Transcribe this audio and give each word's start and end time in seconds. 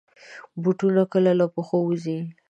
بوټونه 0.61 1.01
کله 1.13 1.31
له 1.39 1.45
پښو 1.53 1.77
وځي. 1.87 2.19